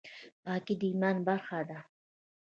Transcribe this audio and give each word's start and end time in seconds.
پاکي 0.43 0.73
د 0.79 0.81
ایمان 0.89 1.17
برخه 1.27 1.59
ده 1.69 1.79